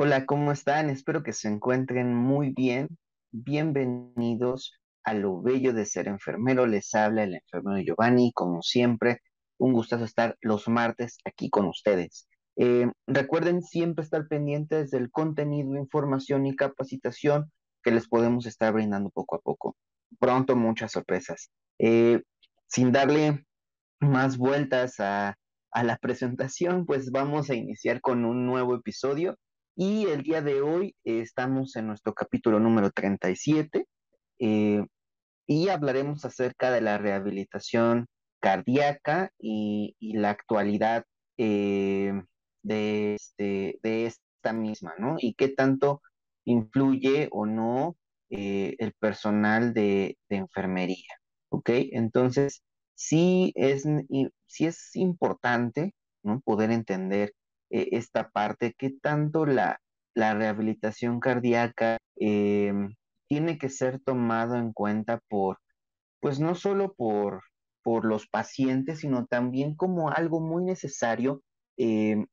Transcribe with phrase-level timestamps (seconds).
[0.00, 0.90] Hola, ¿cómo están?
[0.90, 2.86] Espero que se encuentren muy bien.
[3.32, 4.72] Bienvenidos
[5.02, 6.66] a lo bello de ser enfermero.
[6.66, 9.18] Les habla el enfermero Giovanni, como siempre.
[9.58, 12.28] Un gustazo estar los martes aquí con ustedes.
[12.54, 17.50] Eh, recuerden siempre estar pendientes del contenido, información y capacitación
[17.82, 19.76] que les podemos estar brindando poco a poco.
[20.20, 21.50] Pronto muchas sorpresas.
[21.80, 22.22] Eh,
[22.68, 23.44] sin darle
[23.98, 25.34] más vueltas a,
[25.72, 29.36] a la presentación, pues vamos a iniciar con un nuevo episodio
[29.78, 33.86] y el día de hoy eh, estamos en nuestro capítulo número 37
[34.40, 34.84] eh,
[35.46, 38.08] y hablaremos acerca de la rehabilitación
[38.40, 41.04] cardíaca y, y la actualidad
[41.36, 42.12] eh,
[42.64, 45.14] de, este, de esta misma, ¿no?
[45.20, 46.02] Y qué tanto
[46.44, 47.96] influye o no
[48.30, 51.70] el personal de, de enfermería, ¿ok?
[51.92, 53.84] Entonces, sí es,
[54.46, 55.94] sí es importante,
[56.24, 56.40] ¿no?
[56.40, 57.32] Poder entender
[57.70, 59.80] eh, esta parte, qué tanto la,
[60.14, 62.94] la rehabilitación cardíaca em,
[63.28, 65.58] tiene que ser tomado en cuenta por,
[66.20, 67.42] pues no solo por,
[67.82, 71.42] por los pacientes, sino también como algo muy necesario
[71.76, 72.26] em,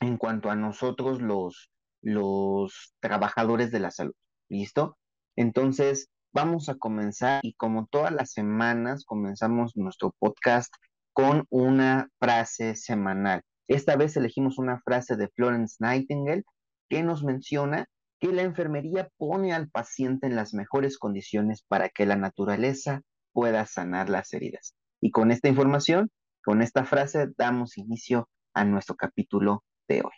[0.00, 1.70] en cuanto a nosotros los,
[2.02, 4.14] los trabajadores de la salud.
[4.48, 4.96] ¿Listo?
[5.36, 10.72] Entonces, vamos a comenzar y como todas las semanas comenzamos nuestro podcast
[11.12, 13.42] con una frase semanal.
[13.68, 16.44] Esta vez elegimos una frase de Florence Nightingale
[16.88, 17.86] que nos menciona
[18.20, 23.66] que la enfermería pone al paciente en las mejores condiciones para que la naturaleza pueda
[23.66, 24.74] sanar las heridas.
[25.00, 26.10] Y con esta información,
[26.44, 30.14] con esta frase, damos inicio a nuestro capítulo de hoy.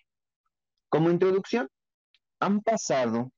[0.88, 1.68] Como introducción,
[2.40, 3.32] han pasado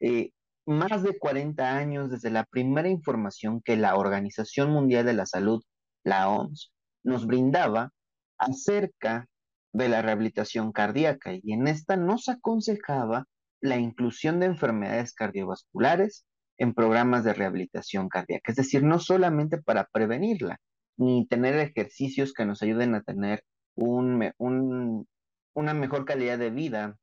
[0.00, 0.30] eh,
[0.66, 5.62] más de 40 años desde la primera información que la Organización Mundial de la Salud,
[6.02, 6.72] la OMS,
[7.04, 7.92] nos brindaba
[8.38, 9.26] acerca
[9.72, 13.26] de la rehabilitación cardíaca y en esta nos aconsejaba
[13.60, 16.24] la inclusión de enfermedades cardiovasculares
[16.58, 20.58] en programas de rehabilitación cardíaca, es decir, no solamente para prevenirla,
[20.96, 23.42] ni tener ejercicios que nos ayuden a tener
[23.74, 25.08] un, un,
[25.54, 26.96] una mejor calidad de vida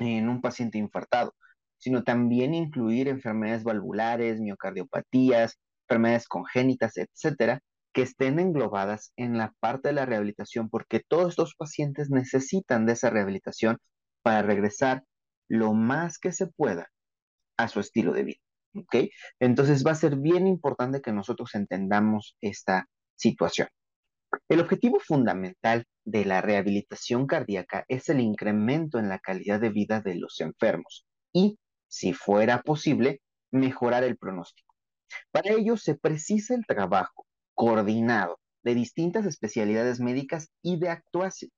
[0.00, 1.34] en un paciente infartado,
[1.76, 7.60] sino también incluir enfermedades valvulares, miocardiopatías, enfermedades congénitas, etcétera,
[7.94, 12.92] que estén englobadas en la parte de la rehabilitación, porque todos estos pacientes necesitan de
[12.92, 13.78] esa rehabilitación
[14.22, 15.04] para regresar
[15.48, 16.90] lo más que se pueda
[17.56, 18.40] a su estilo de vida.
[18.76, 19.10] ¿Ok?
[19.38, 23.68] Entonces va a ser bien importante que nosotros entendamos esta situación.
[24.48, 30.00] El objetivo fundamental de la rehabilitación cardíaca es el incremento en la calidad de vida
[30.00, 31.56] de los enfermos y,
[31.86, 33.20] si fuera posible,
[33.52, 34.74] mejorar el pronóstico.
[35.30, 40.96] Para ello se precisa el trabajo coordinado de distintas especialidades médicas y de,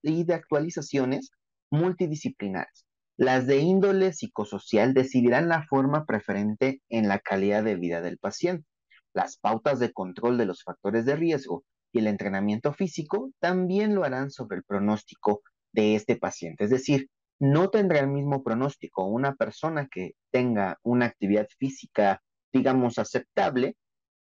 [0.02, 1.30] y de actualizaciones
[1.70, 2.86] multidisciplinares.
[3.16, 8.66] Las de índole psicosocial decidirán la forma preferente en la calidad de vida del paciente.
[9.14, 14.04] Las pautas de control de los factores de riesgo y el entrenamiento físico también lo
[14.04, 15.42] harán sobre el pronóstico
[15.72, 16.64] de este paciente.
[16.64, 17.08] Es decir,
[17.38, 23.76] no tendrá el mismo pronóstico una persona que tenga una actividad física, digamos, aceptable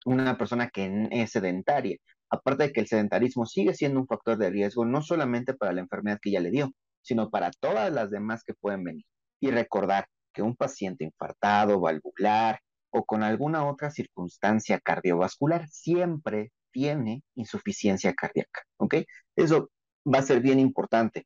[0.08, 1.98] una persona que es sedentaria.
[2.30, 5.82] Aparte de que el sedentarismo sigue siendo un factor de riesgo no solamente para la
[5.82, 9.06] enfermedad que ya le dio, sino para todas las demás que pueden venir.
[9.42, 12.60] Y recordar que un paciente infartado, valvular
[12.90, 18.96] o con alguna otra circunstancia cardiovascular siempre tiene insuficiencia cardíaca, ¿ok?
[19.36, 19.70] Eso
[20.06, 21.26] va a ser bien importante.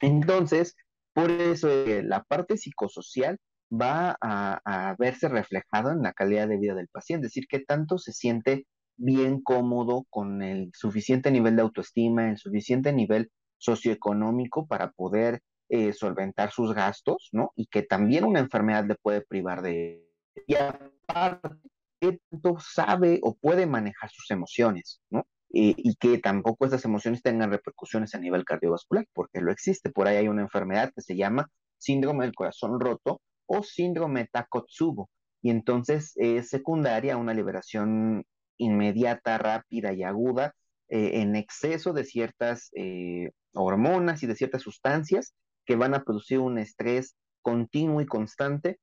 [0.00, 0.74] Entonces,
[1.12, 1.68] por eso
[2.02, 3.38] la parte psicosocial
[3.70, 7.98] va a, verse reflejado en la calidad de vida del paciente, es decir, qué tanto
[7.98, 8.66] se siente
[8.96, 15.92] bien cómodo con el suficiente nivel de autoestima, el suficiente nivel socioeconómico para poder eh,
[15.92, 17.52] solventar sus gastos, ¿no?
[17.56, 20.06] Y que también una enfermedad le puede privar de...
[20.46, 21.56] Y aparte,
[22.00, 25.26] qué tanto sabe o puede manejar sus emociones, ¿no?
[25.52, 29.90] y que tampoco estas emociones tengan repercusiones a nivel cardiovascular, porque lo existe.
[29.90, 35.10] Por ahí hay una enfermedad que se llama síndrome del corazón roto, o síndrome Takotsubo.
[35.42, 38.24] Y entonces es secundaria una liberación
[38.58, 40.54] inmediata, rápida y aguda
[40.88, 45.34] eh, en exceso de ciertas eh, hormonas y de ciertas sustancias
[45.66, 48.78] que van a producir un estrés continuo y constante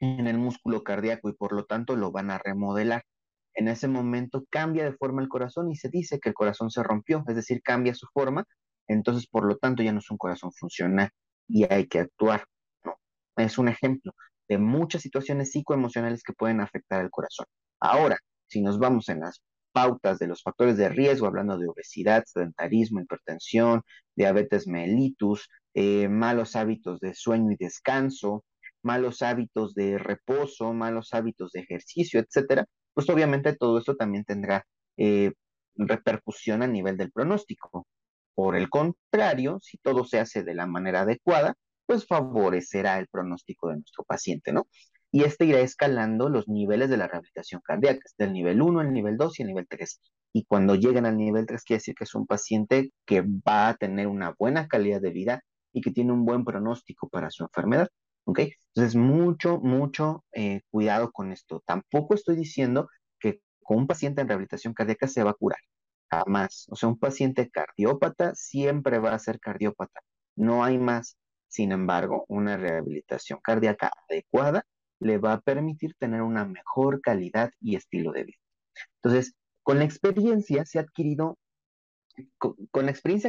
[0.00, 3.04] en el músculo cardíaco y por lo tanto lo van a remodelar.
[3.54, 6.82] En ese momento cambia de forma el corazón y se dice que el corazón se
[6.82, 8.46] rompió, es decir, cambia su forma,
[8.88, 11.10] entonces por lo tanto ya no es un corazón funcional
[11.46, 12.46] y hay que actuar
[13.36, 14.12] es un ejemplo
[14.48, 17.46] de muchas situaciones psicoemocionales que pueden afectar al corazón.
[17.80, 19.40] Ahora, si nos vamos en las
[19.72, 23.82] pautas de los factores de riesgo, hablando de obesidad, sedentarismo, hipertensión,
[24.14, 28.44] diabetes mellitus, eh, malos hábitos de sueño y descanso,
[28.82, 34.66] malos hábitos de reposo, malos hábitos de ejercicio, etcétera, pues obviamente todo esto también tendrá
[34.96, 35.32] eh,
[35.76, 37.86] repercusión a nivel del pronóstico.
[38.34, 41.54] Por el contrario, si todo se hace de la manera adecuada,
[41.86, 44.66] pues favorecerá el pronóstico de nuestro paciente, ¿no?
[45.10, 48.92] Y este irá escalando los niveles de la rehabilitación cardíaca, desde el nivel 1, el
[48.92, 50.00] nivel 2 y el nivel 3.
[50.32, 53.74] Y cuando lleguen al nivel 3, quiere decir que es un paciente que va a
[53.76, 55.42] tener una buena calidad de vida
[55.72, 57.88] y que tiene un buen pronóstico para su enfermedad.
[58.24, 58.40] ¿Ok?
[58.74, 61.62] Entonces, mucho, mucho eh, cuidado con esto.
[61.66, 62.88] Tampoco estoy diciendo
[63.18, 65.58] que con un paciente en rehabilitación cardíaca se va a curar.
[66.10, 66.66] Jamás.
[66.70, 70.00] O sea, un paciente cardiópata siempre va a ser cardiópata.
[70.36, 71.16] No hay más.
[71.52, 74.64] Sin embargo, una rehabilitación cardíaca adecuada
[75.00, 78.38] le va a permitir tener una mejor calidad y estilo de vida.
[79.02, 80.64] Entonces, con la experiencia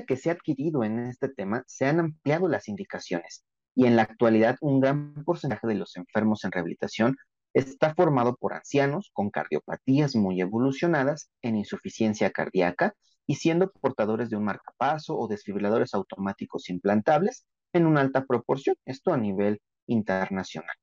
[0.05, 3.43] que se ha adquirido en este tema, se han ampliado las indicaciones
[3.75, 7.17] y en la actualidad un gran porcentaje de los enfermos en rehabilitación
[7.53, 12.95] Está formado por ancianos con cardiopatías muy evolucionadas en insuficiencia cardíaca
[13.27, 19.13] y siendo portadores de un marcapaso o desfibriladores automáticos implantables en una alta proporción, esto
[19.13, 20.75] a nivel internacional.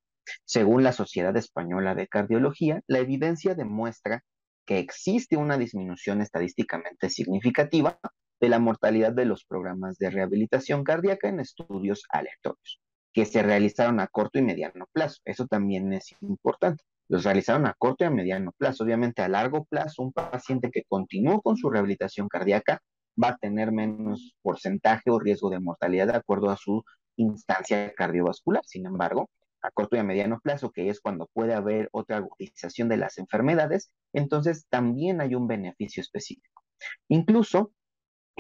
[0.45, 4.23] Según la Sociedad Española de Cardiología, la evidencia demuestra
[4.67, 7.99] que existe una disminución estadísticamente significativa
[8.41, 12.81] de la mortalidad de los programas de rehabilitación cardíaca en estudios aleatorios
[13.13, 15.21] que se realizaron a corto y mediano plazo.
[15.25, 16.85] Eso también es importante.
[17.09, 18.85] Los realizaron a corto y a mediano plazo.
[18.85, 22.81] Obviamente a largo plazo, un paciente que continuó con su rehabilitación cardíaca
[23.23, 26.85] va a tener menos porcentaje o riesgo de mortalidad de acuerdo a su
[27.17, 28.63] instancia cardiovascular.
[28.65, 29.29] Sin embargo,
[29.63, 33.19] a corto y a mediano plazo, que es cuando puede haber otra agudización de las
[33.19, 36.63] enfermedades, entonces también hay un beneficio específico.
[37.09, 37.73] Incluso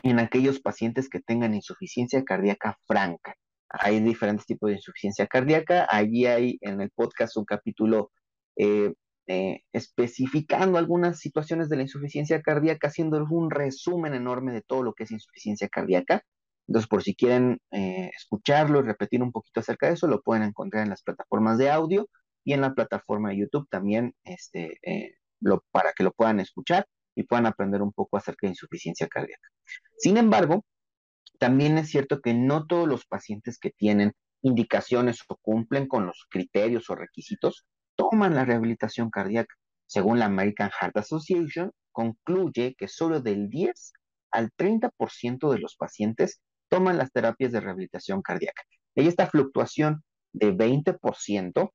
[0.03, 3.35] en aquellos pacientes que tengan insuficiencia cardíaca franca,
[3.69, 5.87] hay diferentes tipos de insuficiencia cardíaca.
[5.89, 8.11] Allí hay en el podcast un capítulo
[8.57, 8.93] eh,
[9.33, 14.93] eh, especificando algunas situaciones de la insuficiencia cardíaca, haciendo un resumen enorme de todo lo
[14.93, 16.25] que es insuficiencia cardíaca.
[16.67, 20.43] Entonces, por si quieren eh, escucharlo y repetir un poquito acerca de eso, lo pueden
[20.43, 22.09] encontrar en las plataformas de audio
[22.43, 24.81] y en la plataforma de YouTube también, este,
[25.39, 29.49] lo, para que lo puedan escuchar y puedan aprender un poco acerca de insuficiencia cardíaca.
[29.97, 30.65] Sin embargo,
[31.39, 34.13] también es cierto que no todos los pacientes que tienen
[34.43, 37.65] indicaciones o cumplen con los criterios o requisitos
[38.01, 39.55] toman la rehabilitación cardíaca.
[39.87, 43.93] Según la American Heart Association, concluye que solo del 10
[44.33, 48.63] al 30% de los pacientes toman las terapias de rehabilitación cardíaca.
[48.97, 50.03] Hay esta fluctuación
[50.33, 51.71] de 20%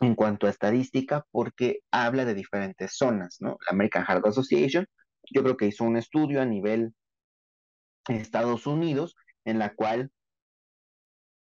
[0.00, 3.58] en cuanto a estadística porque habla de diferentes zonas, ¿no?
[3.66, 4.86] La American Heart Association,
[5.30, 6.94] yo creo que hizo un estudio a nivel
[8.08, 10.10] Estados Unidos, en la cual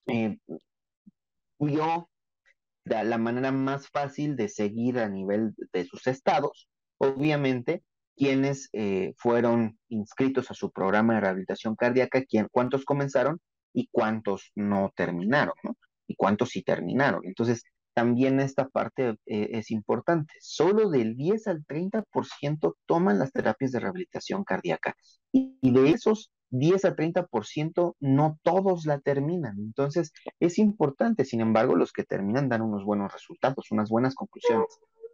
[0.07, 0.38] eh,
[2.86, 7.84] la manera más fácil de seguir a nivel de sus estados, obviamente,
[8.16, 13.40] quienes eh, fueron inscritos a su programa de rehabilitación cardíaca, quién, cuántos comenzaron
[13.74, 15.78] y cuántos no terminaron, ¿no?
[16.08, 17.22] Y cuántos sí terminaron.
[17.25, 17.63] Entonces,
[17.94, 20.34] también esta parte eh, es importante.
[20.40, 24.96] Solo del 10 al 30% toman las terapias de rehabilitación cardíaca.
[25.32, 29.57] Y, y de esos 10 a 30% no todos la terminan.
[29.57, 34.67] Entonces, es importante, sin embargo, los que terminan dan unos buenos resultados, unas buenas conclusiones.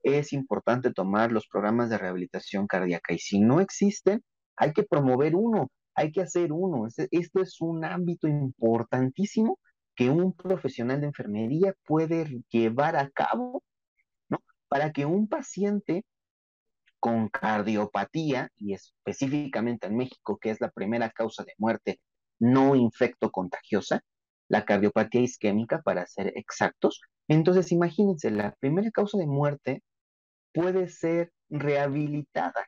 [0.04, 4.22] Es importante tomar los programas de rehabilitación cardíaca y si no existen,
[4.58, 6.88] hay que promover uno, hay que hacer uno.
[7.12, 9.60] Esto es un ámbito importantísimo
[9.96, 13.64] que un profesional de enfermería puede llevar a cabo,
[14.28, 14.44] ¿no?
[14.68, 16.04] Para que un paciente
[17.00, 22.00] con cardiopatía, y específicamente en México, que es la primera causa de muerte
[22.40, 24.02] no infecto contagiosa,
[24.48, 27.02] la cardiopatía isquémica, para ser exactos.
[27.28, 29.84] Entonces, imagínense, la primera causa de muerte
[30.54, 32.68] puede ser rehabilitada,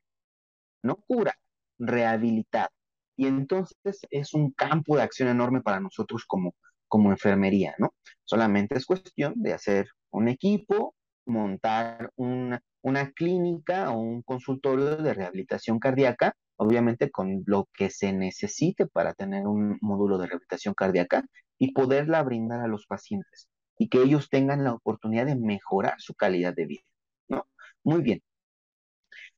[0.83, 1.35] no cura,
[1.79, 2.69] rehabilitada.
[3.17, 6.55] Y entonces es un campo de acción enorme para nosotros como,
[6.88, 7.93] como enfermería, ¿no?
[8.23, 15.13] Solamente es cuestión de hacer un equipo, montar una, una clínica o un consultorio de
[15.13, 21.25] rehabilitación cardíaca, obviamente con lo que se necesite para tener un módulo de rehabilitación cardíaca
[21.57, 23.47] y poderla brindar a los pacientes
[23.77, 26.83] y que ellos tengan la oportunidad de mejorar su calidad de vida.
[27.29, 27.47] ¿no?
[27.83, 28.21] Muy bien.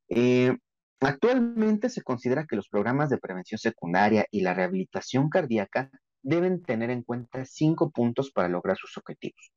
[0.09, 0.57] Eh,
[0.99, 5.89] actualmente se considera que los programas de prevención secundaria y la rehabilitación cardíaca
[6.21, 9.52] deben tener en cuenta cinco puntos para lograr sus objetivos.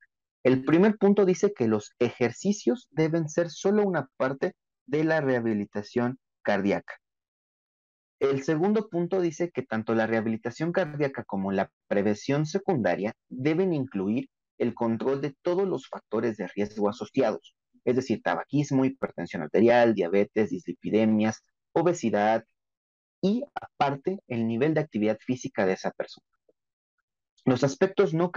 [0.47, 4.55] El primer punto dice que los ejercicios deben ser solo una parte
[4.87, 7.01] de la rehabilitación cardíaca.
[8.21, 14.29] El segundo punto dice que tanto la rehabilitación cardíaca como la prevención secundaria deben incluir
[14.59, 20.51] el control de todos los factores de riesgo asociados, es decir, tabaquismo, hipertensión arterial, diabetes,
[20.51, 22.45] dislipidemias, obesidad
[23.21, 26.29] y aparte el nivel de actividad física de esa persona.
[27.45, 28.31] Los aspectos no,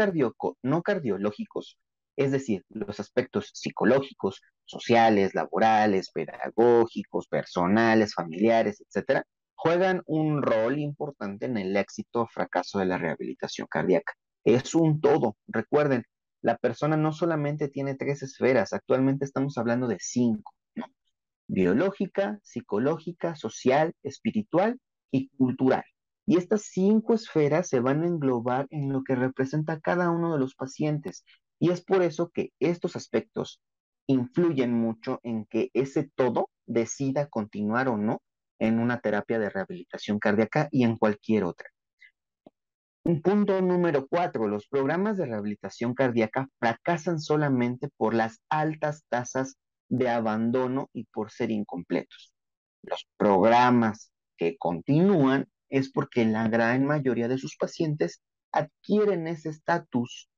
[0.64, 1.78] no cardiológicos,
[2.20, 9.24] es decir, los aspectos psicológicos, sociales, laborales, pedagógicos, personales, familiares, etcétera,
[9.56, 14.16] juegan un rol importante en el éxito o fracaso de la rehabilitación cardíaca.
[14.44, 15.38] Es un todo.
[15.48, 16.04] Recuerden,
[16.42, 20.52] la persona no solamente tiene tres esferas, actualmente estamos hablando de cinco.
[21.48, 24.78] Biológica, psicológica, social, espiritual
[25.10, 25.86] y cultural.
[26.26, 30.40] Y estas cinco esferas se van a englobar en lo que representa cada uno de
[30.40, 31.24] los pacientes.
[31.60, 33.62] Y es por eso que estos aspectos
[34.08, 38.22] influyen mucho en que ese todo decida continuar o no
[38.60, 41.70] en una terapia de rehabilitación cardíaca y en cualquier otra.
[43.04, 49.58] Un punto número cuatro, los programas de rehabilitación cardíaca fracasan solamente por las altas tasas
[49.90, 52.34] de abandono y por ser incompletos.
[52.84, 60.29] Los programas que continúan es porque la gran mayoría de sus pacientes adquieren ese estatus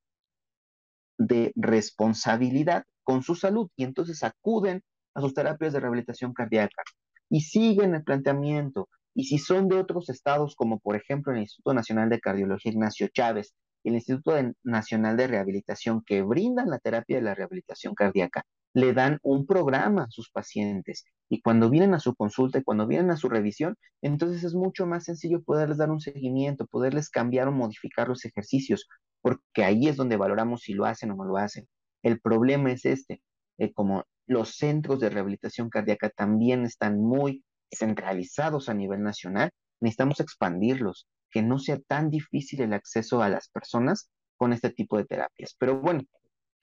[1.27, 4.81] de responsabilidad con su salud y entonces acuden
[5.13, 6.83] a sus terapias de rehabilitación cardíaca
[7.29, 8.89] y siguen el planteamiento.
[9.13, 13.07] Y si son de otros estados, como por ejemplo el Instituto Nacional de Cardiología Ignacio
[13.09, 18.93] Chávez el Instituto Nacional de Rehabilitación, que brindan la terapia de la rehabilitación cardíaca, le
[18.93, 21.05] dan un programa a sus pacientes.
[21.29, 24.85] Y cuando vienen a su consulta y cuando vienen a su revisión, entonces es mucho
[24.85, 28.87] más sencillo poderles dar un seguimiento, poderles cambiar o modificar los ejercicios,
[29.21, 31.67] porque ahí es donde valoramos si lo hacen o no lo hacen.
[32.03, 33.21] El problema es este,
[33.57, 39.51] eh, como los centros de rehabilitación cardíaca también están muy centralizados a nivel nacional.
[39.79, 44.97] Necesitamos expandirlos, que no sea tan difícil el acceso a las personas con este tipo
[44.97, 45.55] de terapias.
[45.57, 46.01] Pero bueno,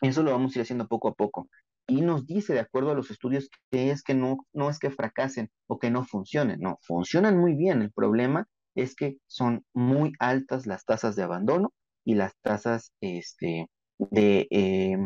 [0.00, 1.49] eso lo vamos a ir haciendo poco a poco.
[1.87, 4.91] Y nos dice, de acuerdo a los estudios, que es que no, no es que
[4.91, 6.61] fracasen o que no funcionen.
[6.61, 7.81] No, funcionan muy bien.
[7.83, 11.73] El problema es que son muy altas las tasas de abandono
[12.09, 14.97] y las tasas este, de, eh,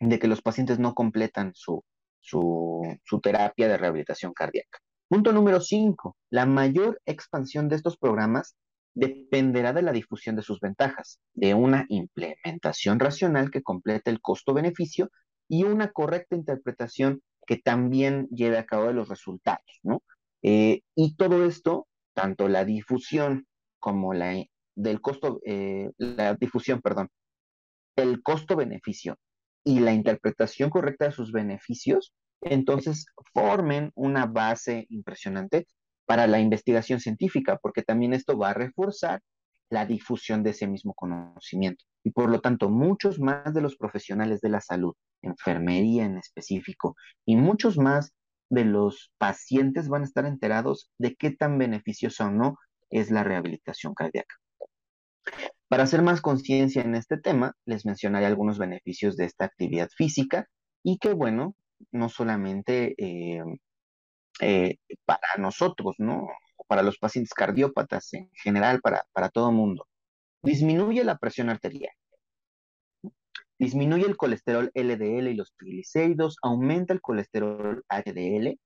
[0.00, 1.84] de que los pacientes no completan su,
[2.20, 2.82] su,
[3.22, 4.80] terapia de rehabilitación cardíaca.
[5.06, 6.16] Punto número 5.
[6.30, 8.56] La mayor expansión de estos programas
[8.94, 15.10] dependerá de la difusión de sus ventajas, de una implementación racional que complete el costo-beneficio
[15.48, 20.02] y una correcta interpretación que también lleve a cabo de los resultados, ¿no?
[20.42, 23.46] Eh, y todo esto, tanto la difusión
[23.78, 24.34] como la
[24.78, 27.08] del costo, eh, la difusión, perdón,
[27.96, 29.16] el costo-beneficio
[29.64, 35.66] y la interpretación correcta de sus beneficios, entonces formen una base impresionante
[36.06, 39.20] para la investigación científica, porque también esto va a reforzar
[39.68, 41.84] la difusión de ese mismo conocimiento.
[42.04, 46.94] Y por lo tanto, muchos más de los profesionales de la salud, enfermería en específico,
[47.26, 48.12] y muchos más
[48.48, 52.56] de los pacientes van a estar enterados de qué tan beneficiosa o no
[52.90, 54.36] es la rehabilitación cardíaca.
[55.68, 60.48] Para hacer más conciencia en este tema, les mencionaré algunos beneficios de esta actividad física
[60.82, 61.54] y que, bueno,
[61.92, 63.42] no solamente eh,
[64.40, 66.28] eh, para nosotros, ¿no?
[66.66, 69.86] Para los pacientes cardiópatas en general, para, para todo mundo.
[70.42, 71.92] Disminuye la presión arterial.
[73.58, 78.58] Disminuye el colesterol LDL y los triglicéridos, aumenta el colesterol HDL,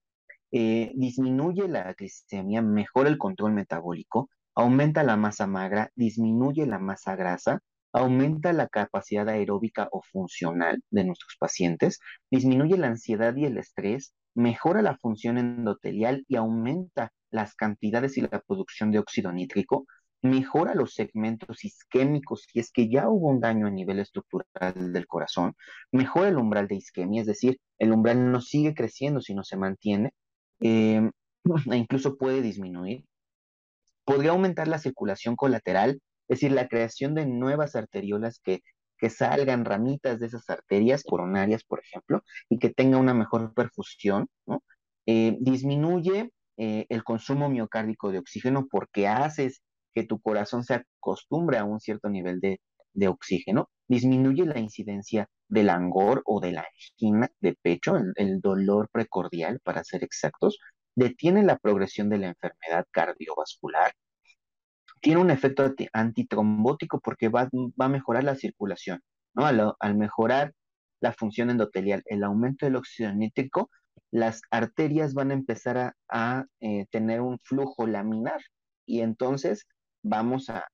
[0.50, 7.16] eh, disminuye la glicemia, mejora el control metabólico, aumenta la masa magra, disminuye la masa
[7.16, 7.60] grasa,
[7.92, 14.14] aumenta la capacidad aeróbica o funcional de nuestros pacientes, disminuye la ansiedad y el estrés,
[14.34, 19.86] mejora la función endotelial y aumenta las cantidades y la producción de óxido nítrico,
[20.22, 25.06] mejora los segmentos isquémicos si es que ya hubo un daño a nivel estructural del
[25.06, 25.54] corazón,
[25.90, 29.56] mejora el umbral de isquemia, es decir, el umbral no sigue creciendo si no se
[29.56, 30.12] mantiene,
[30.60, 31.10] eh,
[31.70, 33.04] e incluso puede disminuir,
[34.04, 38.60] podría aumentar la circulación colateral, es decir, la creación de nuevas arteriolas que,
[38.98, 44.28] que salgan ramitas de esas arterias coronarias, por ejemplo, y que tenga una mejor perfusión,
[44.46, 44.62] ¿no?
[45.06, 51.58] Eh, disminuye eh, el consumo miocárdico de oxígeno porque haces que tu corazón se acostumbre
[51.58, 52.60] a un cierto nivel de,
[53.08, 56.64] oxígeno, disminuye la incidencia del angor o de la
[57.00, 60.58] angina de pecho, el dolor precordial para ser exactos,
[60.94, 63.92] detiene la progresión de la enfermedad cardiovascular,
[65.00, 69.00] tiene un efecto antitrombótico porque va, a mejorar la circulación,
[69.34, 69.46] ¿no?
[69.46, 70.52] Al, mejorar
[71.00, 73.70] la función endotelial, el aumento del óxido nítrico
[74.12, 78.40] las arterias van a empezar a, eh, tener un flujo laminar
[78.86, 79.66] y entonces
[80.02, 80.68] vamos a,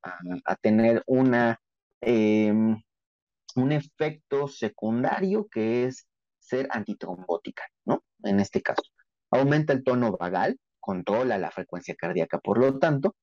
[0.60, 1.60] tener una,
[2.00, 2.82] em,
[3.56, 6.06] un efecto secundario que es
[6.38, 8.02] ser antitrombótica, ¿no?
[8.24, 8.82] En este caso.
[9.30, 13.14] Aumenta el tono vagal, controla la frecuencia cardíaca, por lo tanto,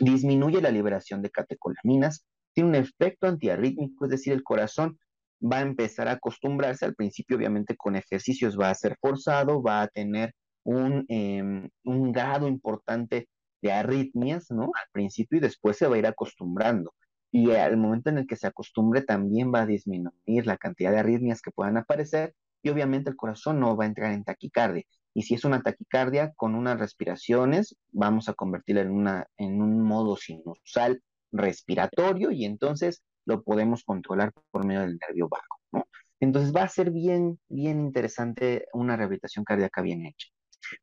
[0.00, 4.98] disminuye la liberación de catecolaminas, tiene un efecto antiarrítmico, es decir, el corazón
[5.42, 9.82] va a empezar a acostumbrarse, al principio obviamente con ejercicios va a ser forzado, va
[9.82, 13.28] a tener un, em, un grado importante
[13.62, 14.64] de arritmias, ¿no?
[14.64, 16.92] Al principio y después se va a ir acostumbrando.
[17.30, 20.98] Y al momento en el que se acostumbre también va a disminuir la cantidad de
[20.98, 24.84] arritmias que puedan aparecer y obviamente el corazón no va a entrar en taquicardia.
[25.14, 29.82] Y si es una taquicardia con unas respiraciones, vamos a convertirla en, una, en un
[29.82, 31.02] modo sinusal
[31.32, 35.86] respiratorio y entonces lo podemos controlar por medio del nervio vago.
[36.20, 40.28] Entonces va a ser bien, bien interesante una rehabilitación cardíaca bien hecha.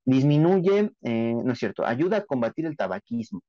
[0.04, 3.42] Disminuye, eh, no es cierto, ayuda a combatir el tabaquismo.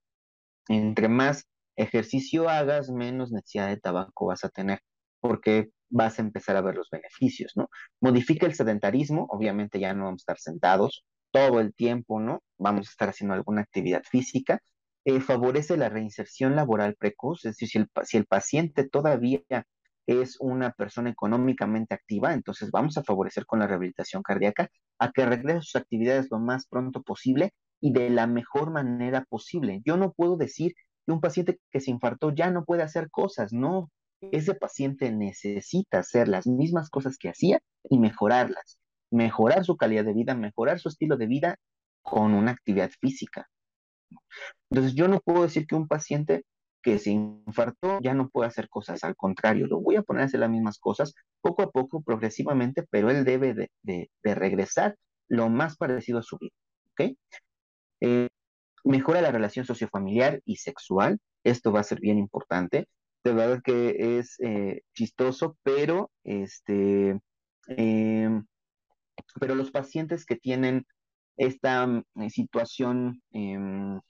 [0.68, 4.80] Entre más ejercicio hagas, menos necesidad de tabaco vas a tener,
[5.20, 7.68] porque vas a empezar a ver los beneficios, ¿no?
[8.00, 12.42] Modifica el sedentarismo, obviamente ya no vamos a estar sentados todo el tiempo, ¿no?
[12.58, 14.60] Vamos a estar haciendo alguna actividad física.
[15.04, 19.42] Eh, favorece la reinserción laboral precoz, es decir, si el, si el paciente todavía
[20.06, 25.24] es una persona económicamente activa, entonces vamos a favorecer con la rehabilitación cardíaca a que
[25.26, 29.80] regrese a sus actividades lo más pronto posible y de la mejor manera posible.
[29.84, 30.74] Yo no puedo decir
[31.06, 33.90] que un paciente que se infartó ya no puede hacer cosas, no.
[34.20, 38.78] Ese paciente necesita hacer las mismas cosas que hacía y mejorarlas,
[39.10, 41.56] mejorar su calidad de vida, mejorar su estilo de vida
[42.02, 43.48] con una actividad física.
[44.70, 46.44] Entonces yo no puedo decir que un paciente
[46.82, 50.26] que se infartó ya no puede hacer cosas, al contrario, lo voy a poner a
[50.26, 54.96] hacer las mismas cosas poco a poco, progresivamente, pero él debe de, regresar
[55.28, 56.54] lo más parecido a su vida.
[56.92, 57.16] ¿ok?
[58.00, 58.28] Eh,
[58.84, 62.86] mejora la relación sociofamiliar y sexual, esto va a ser bien importante.
[63.22, 67.20] De verdad que es eh, chistoso, pero este,
[67.68, 68.46] em,
[69.38, 70.86] pero los pacientes que tienen
[71.36, 74.00] esta mm, situación em,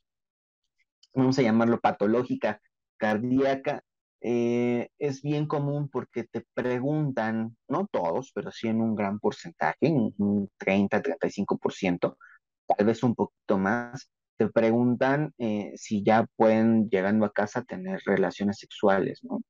[1.15, 2.61] vamos a llamarlo patológica
[2.97, 3.83] cardíaca,
[4.21, 9.77] eh, es bien común porque te preguntan, no todos, pero sí en un gran porcentaje,
[9.91, 12.17] un 30, 35%,
[12.67, 18.01] tal vez un poquito más, te preguntan eh, si ya pueden, llegando a casa, tener
[18.07, 19.43] relaciones sexuales, ¿no?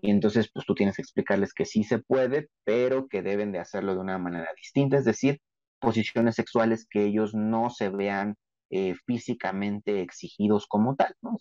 [0.00, 3.58] Y entonces, pues tú tienes que explicarles que sí se puede, pero que deben de
[3.58, 5.40] hacerlo de una manera distinta, es decir,
[5.80, 8.36] posiciones sexuales que ellos no se vean
[8.70, 11.36] eh, físicamente exigidos como tal, ¿no?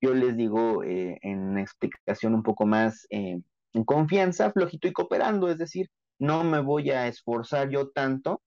[0.00, 3.44] yo les digo eh, en explicación un poco más en
[3.84, 5.86] confianza, flojito y cooperando, es decir,
[6.18, 8.42] no me voy a esforzar yo tanto,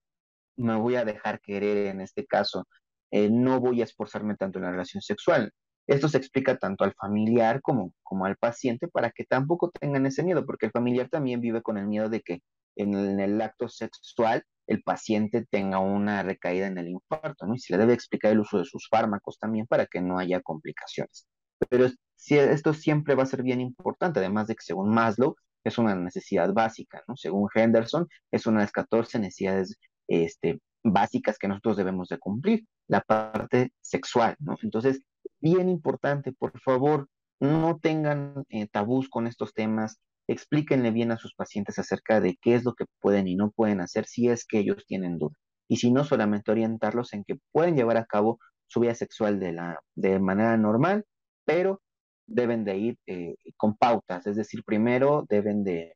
[0.56, 2.66] me voy a dejar querer en este caso,
[3.12, 5.52] no voy a esforzarme tanto en la relación sexual.
[5.86, 7.92] Esto se explica tanto al familiar como,
[8.24, 11.86] al paciente para que tampoco tengan ese miedo, porque el familiar también vive con el
[11.86, 12.40] miedo de que
[12.76, 17.54] en el acto sexual el paciente tenga una recaída en el infarto, ¿no?
[17.54, 20.40] Y se le debe explicar el uso de sus fármacos también para que no haya
[20.42, 21.26] complicaciones.
[21.70, 21.86] Pero
[22.28, 26.52] esto siempre va a ser bien importante, además de que según Maslow es una necesidad
[26.52, 27.16] básica, ¿no?
[27.16, 29.76] Según Henderson es una de las 14 necesidades
[30.08, 34.56] este, básicas que nosotros debemos de cumplir, la parte sexual, ¿no?
[34.62, 35.00] Entonces,
[35.40, 37.08] bien importante, por favor,
[37.40, 42.54] no tengan eh, tabús con estos temas, explíquenle bien a sus pacientes acerca de qué
[42.54, 45.36] es lo que pueden y no pueden hacer si es que ellos tienen duda.
[45.68, 49.52] Y si no, solamente orientarlos en que pueden llevar a cabo su vida sexual de,
[49.52, 51.04] la, de manera normal,
[51.44, 51.82] pero
[52.26, 55.94] deben de ir eh, con pautas, es decir, primero deben de,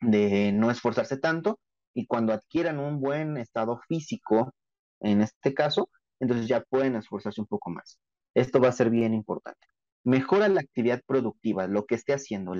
[0.00, 1.60] de no esforzarse tanto
[1.94, 4.54] y cuando adquieran un buen estado físico,
[5.00, 7.98] en este caso, entonces ya pueden esforzarse un poco más.
[8.34, 9.66] Esto va a ser bien importante.
[10.04, 12.54] Mejora la actividad productiva, lo que esté haciendo,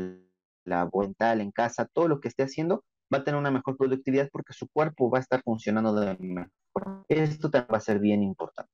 [0.64, 4.52] laboral, en casa, todo lo que esté haciendo, va a tener una mejor productividad porque
[4.52, 6.50] su cuerpo va a estar funcionando de mejor.
[7.08, 8.72] Esto también va a ser bien importante.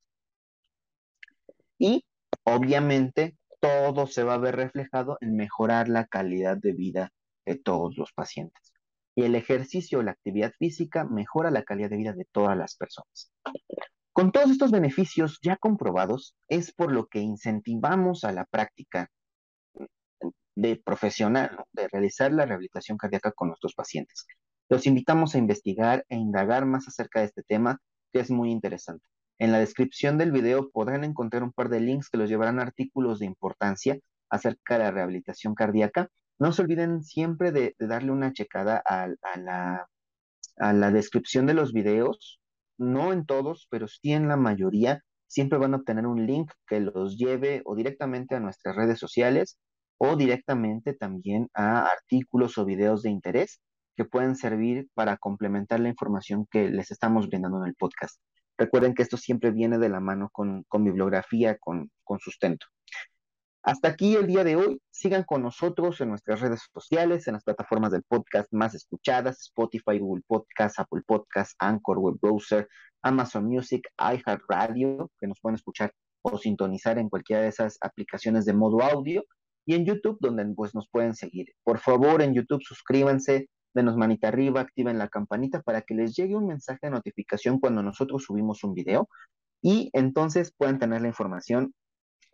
[1.78, 2.04] Y
[2.44, 7.12] obviamente todo se va a ver reflejado en mejorar la calidad de vida
[7.44, 8.72] de todos los pacientes.
[9.14, 13.32] Y el ejercicio, la actividad física mejora la calidad de vida de todas las personas.
[14.16, 19.10] Con todos estos beneficios ya comprobados, es por lo que incentivamos a la práctica
[20.54, 24.26] de profesional, de realizar la rehabilitación cardíaca con nuestros pacientes.
[24.70, 27.78] Los invitamos a investigar e indagar más acerca de este tema,
[28.10, 29.06] que es muy interesante.
[29.38, 32.62] En la descripción del video podrán encontrar un par de links que los llevarán a
[32.62, 33.98] artículos de importancia
[34.30, 36.08] acerca de la rehabilitación cardíaca.
[36.38, 39.86] No se olviden siempre de, darle una checada a, la,
[40.56, 42.40] a la descripción de los videos,
[42.78, 46.80] no en todos, pero sí en la mayoría, siempre van a obtener un link que
[46.80, 49.58] los lleve o directamente a nuestras redes sociales
[49.98, 53.60] o directamente también a artículos o videos de interés
[53.96, 58.20] que pueden servir para complementar la información que les estamos brindando en el podcast.
[58.58, 62.66] Recuerden que esto siempre viene de la mano con, bibliografía, con, con sustento.
[63.66, 64.80] Hasta aquí el día de hoy.
[64.92, 69.98] Sigan con nosotros en nuestras redes sociales, en las plataformas del podcast más escuchadas, Spotify,
[69.98, 72.68] Google Podcast, Apple Podcast, Anchor, Web Browser,
[73.02, 78.52] Amazon Music, iHeartRadio, que nos pueden escuchar o sintonizar en cualquiera de esas aplicaciones de
[78.52, 79.24] modo audio,
[79.66, 81.46] y en YouTube, donde pues, nos pueden seguir.
[81.64, 86.36] Por favor, en YouTube suscríbanse, denos manita arriba, activen la campanita para que les llegue
[86.36, 89.08] un mensaje de notificación cuando nosotros subimos un video
[89.60, 91.74] y entonces puedan tener la información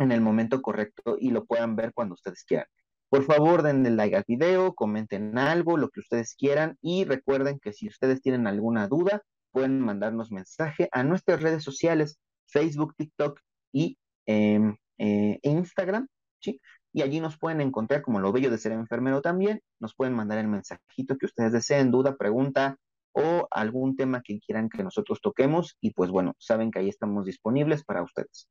[0.03, 2.67] en el momento correcto y lo puedan ver cuando ustedes quieran.
[3.09, 7.73] Por favor, denle like al video, comenten algo, lo que ustedes quieran y recuerden que
[7.73, 13.39] si ustedes tienen alguna duda, pueden mandarnos mensaje a nuestras redes sociales, Facebook, TikTok
[13.71, 16.09] y em, eh, Instagram,
[16.41, 16.61] ¿sí?
[16.93, 20.39] Y allí nos pueden encontrar como lo bello de ser enfermero también, nos pueden mandar
[20.39, 22.79] el mensajito que ustedes deseen, duda, pregunta
[23.13, 27.27] o algún tema que quieran que nosotros toquemos y pues bueno, saben que ahí estamos
[27.27, 28.49] disponibles para ustedes.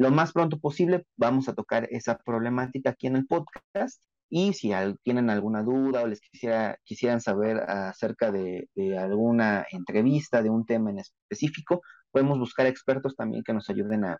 [0.00, 4.72] Lo más pronto posible vamos a tocar esa problemática aquí en el podcast y si
[5.02, 8.66] tienen alguna duda o les quisiera, quisieran saber acerca de,
[8.98, 14.18] alguna entrevista, de un tema en específico, podemos buscar expertos también que nos ayuden a,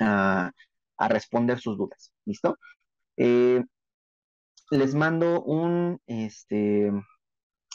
[0.00, 2.10] a, responder sus dudas.
[2.24, 2.56] ¿Listo?
[3.18, 3.62] Eh,
[4.70, 6.90] les mando un este,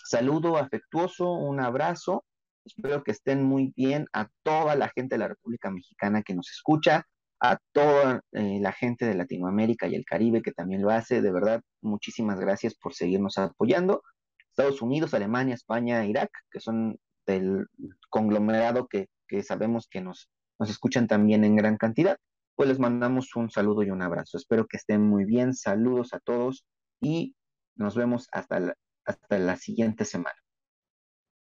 [0.04, 2.26] saludo afectuoso, un abrazo.
[2.66, 6.50] Espero que estén muy bien a toda la gente de la República Mexicana que nos
[6.50, 7.06] escucha,
[7.42, 11.22] a toda eh, la gente de Latinoamérica y el Caribe que también lo hace.
[11.22, 14.04] De verdad, muchísimas gracias por seguirnos apoyando.
[14.50, 17.68] Estados Unidos, Alemania, España, Irak, que son del
[18.10, 19.08] conglomerado que,
[19.44, 22.18] sabemos que nos, nos escuchan también en gran cantidad,
[22.56, 24.38] pues les mandamos un saludo y un abrazo.
[24.38, 25.54] Espero que estén muy bien.
[25.54, 26.66] Saludos a todos
[27.00, 27.36] y
[27.76, 28.74] nos vemos hasta la,
[29.06, 30.36] hasta la siguiente semana.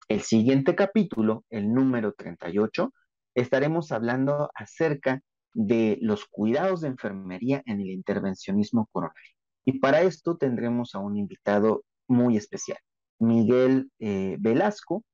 [0.09, 2.93] El siguiente capítulo, el número 38,
[3.35, 5.21] estaremos hablando acerca
[5.55, 9.33] de los cuidados de enfermería en el intervencionismo coronario.
[9.65, 12.79] Y para esto tendremos a un invitado muy especial,
[13.19, 15.05] Miguel eh, Velasco,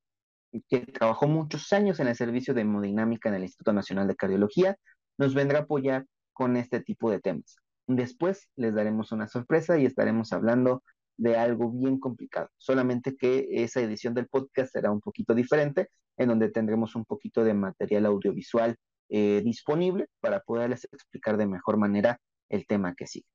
[0.67, 4.77] que trabajó muchos años en el servicio de hemodinámica en el Instituto Nacional de Cardiología,
[5.17, 7.57] nos vendrá a apoyar con este tipo de temas.
[7.85, 10.83] Después les daremos una sorpresa y estaremos hablando
[11.17, 16.29] de algo bien complicado, solamente que esa edición del podcast será un poquito diferente, en
[16.29, 18.77] donde tendremos un poquito de material audiovisual
[19.09, 22.19] eh, disponible para poderles explicar de mejor manera
[22.49, 23.27] el tema que sigue.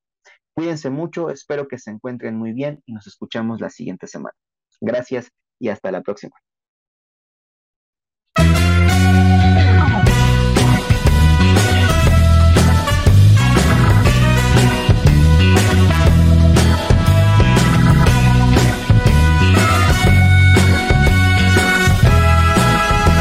[0.55, 4.37] Cuídense mucho, espero que se encuentren muy bien y nos escuchamos la siguiente semana.
[4.81, 6.37] Gracias y hasta la próxima.